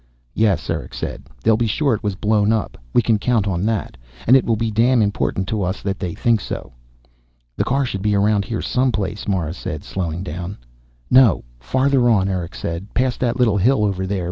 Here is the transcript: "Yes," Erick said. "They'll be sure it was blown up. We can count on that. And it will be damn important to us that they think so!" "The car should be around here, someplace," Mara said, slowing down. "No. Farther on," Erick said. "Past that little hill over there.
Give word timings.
"Yes," 0.33 0.67
Erick 0.71 0.95
said. 0.95 1.27
"They'll 1.43 1.57
be 1.57 1.67
sure 1.67 1.93
it 1.93 2.01
was 2.01 2.15
blown 2.15 2.51
up. 2.51 2.75
We 2.91 3.03
can 3.03 3.19
count 3.19 3.47
on 3.47 3.67
that. 3.67 3.97
And 4.25 4.35
it 4.35 4.45
will 4.45 4.55
be 4.55 4.71
damn 4.71 4.99
important 4.99 5.47
to 5.49 5.61
us 5.61 5.83
that 5.83 5.99
they 5.99 6.15
think 6.15 6.41
so!" 6.41 6.73
"The 7.55 7.63
car 7.65 7.85
should 7.85 8.01
be 8.01 8.15
around 8.15 8.45
here, 8.45 8.63
someplace," 8.63 9.27
Mara 9.27 9.53
said, 9.53 9.83
slowing 9.83 10.23
down. 10.23 10.57
"No. 11.11 11.43
Farther 11.59 12.09
on," 12.09 12.27
Erick 12.29 12.55
said. 12.55 12.91
"Past 12.95 13.19
that 13.19 13.37
little 13.37 13.57
hill 13.57 13.85
over 13.85 14.07
there. 14.07 14.19